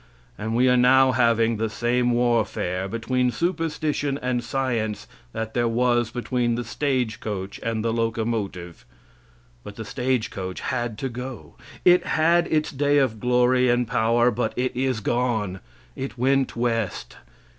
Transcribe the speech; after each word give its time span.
And 0.35 0.55
we 0.55 0.67
are 0.67 0.77
now 0.77 1.11
having 1.11 1.57
the 1.57 1.69
same 1.69 2.09
warfare 2.09 2.87
between 2.87 3.29
superstition 3.29 4.17
and 4.17 4.43
science 4.43 5.05
that 5.31 5.53
there 5.53 5.67
was 5.67 6.09
between 6.09 6.55
the 6.55 6.63
stagecoach 6.63 7.59
and 7.61 7.85
the 7.85 7.93
locomotive. 7.93 8.83
But 9.63 9.75
the 9.75 9.85
stage 9.85 10.31
coach 10.31 10.61
had 10.61 10.97
to 10.97 11.09
go. 11.09 11.53
It 11.85 12.03
had 12.07 12.47
its 12.51 12.71
day 12.71 12.97
of 12.97 13.19
glory 13.19 13.69
and 13.69 13.87
power, 13.87 14.31
but 14.31 14.53
it 14.55 14.75
is 14.75 15.01
gone. 15.01 15.59
It 15.95 16.17
went 16.17 16.55
West. 16.55 17.17